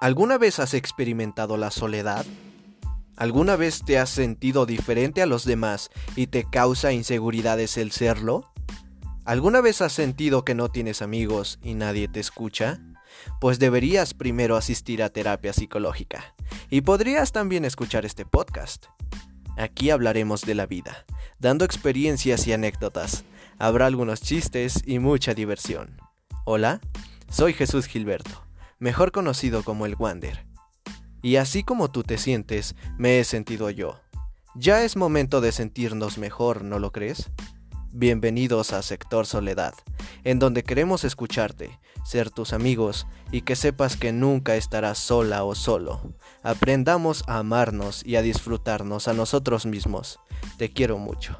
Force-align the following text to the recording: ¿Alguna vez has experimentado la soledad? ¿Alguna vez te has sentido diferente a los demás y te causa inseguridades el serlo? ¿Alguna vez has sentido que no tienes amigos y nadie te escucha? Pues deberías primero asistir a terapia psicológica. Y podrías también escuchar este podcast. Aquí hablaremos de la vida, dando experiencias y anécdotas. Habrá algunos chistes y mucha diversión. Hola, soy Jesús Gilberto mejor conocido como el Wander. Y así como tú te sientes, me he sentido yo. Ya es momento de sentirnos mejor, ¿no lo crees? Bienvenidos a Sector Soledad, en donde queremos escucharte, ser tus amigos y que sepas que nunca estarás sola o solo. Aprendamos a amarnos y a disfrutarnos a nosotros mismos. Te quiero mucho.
¿Alguna 0.00 0.38
vez 0.38 0.60
has 0.60 0.72
experimentado 0.72 1.58
la 1.58 1.70
soledad? 1.70 2.24
¿Alguna 3.18 3.56
vez 3.56 3.82
te 3.84 3.98
has 3.98 4.08
sentido 4.08 4.64
diferente 4.64 5.20
a 5.20 5.26
los 5.26 5.44
demás 5.44 5.90
y 6.16 6.28
te 6.28 6.48
causa 6.48 6.92
inseguridades 6.92 7.76
el 7.76 7.92
serlo? 7.92 8.50
¿Alguna 9.26 9.60
vez 9.60 9.82
has 9.82 9.92
sentido 9.92 10.42
que 10.42 10.54
no 10.54 10.70
tienes 10.70 11.02
amigos 11.02 11.58
y 11.62 11.74
nadie 11.74 12.08
te 12.08 12.18
escucha? 12.18 12.80
Pues 13.42 13.58
deberías 13.58 14.14
primero 14.14 14.56
asistir 14.56 15.02
a 15.02 15.10
terapia 15.10 15.52
psicológica. 15.52 16.34
Y 16.70 16.80
podrías 16.80 17.32
también 17.32 17.66
escuchar 17.66 18.06
este 18.06 18.24
podcast. 18.24 18.86
Aquí 19.58 19.90
hablaremos 19.90 20.40
de 20.46 20.54
la 20.54 20.64
vida, 20.64 21.04
dando 21.40 21.66
experiencias 21.66 22.46
y 22.46 22.54
anécdotas. 22.54 23.24
Habrá 23.58 23.84
algunos 23.84 24.22
chistes 24.22 24.82
y 24.86 24.98
mucha 24.98 25.34
diversión. 25.34 26.00
Hola, 26.46 26.80
soy 27.28 27.52
Jesús 27.52 27.84
Gilberto 27.84 28.49
mejor 28.80 29.12
conocido 29.12 29.62
como 29.62 29.84
el 29.86 29.94
Wander. 29.94 30.46
Y 31.22 31.36
así 31.36 31.62
como 31.62 31.90
tú 31.90 32.02
te 32.02 32.16
sientes, 32.16 32.74
me 32.96 33.20
he 33.20 33.24
sentido 33.24 33.68
yo. 33.68 34.00
Ya 34.56 34.82
es 34.82 34.96
momento 34.96 35.42
de 35.42 35.52
sentirnos 35.52 36.16
mejor, 36.16 36.64
¿no 36.64 36.78
lo 36.78 36.90
crees? 36.90 37.30
Bienvenidos 37.92 38.72
a 38.72 38.82
Sector 38.82 39.26
Soledad, 39.26 39.74
en 40.24 40.38
donde 40.38 40.62
queremos 40.62 41.04
escucharte, 41.04 41.78
ser 42.04 42.30
tus 42.30 42.54
amigos 42.54 43.06
y 43.30 43.42
que 43.42 43.54
sepas 43.54 43.96
que 43.96 44.12
nunca 44.12 44.56
estarás 44.56 44.98
sola 44.98 45.44
o 45.44 45.54
solo. 45.54 46.14
Aprendamos 46.42 47.22
a 47.26 47.38
amarnos 47.38 48.04
y 48.06 48.16
a 48.16 48.22
disfrutarnos 48.22 49.08
a 49.08 49.12
nosotros 49.12 49.66
mismos. 49.66 50.20
Te 50.56 50.72
quiero 50.72 50.98
mucho. 50.98 51.36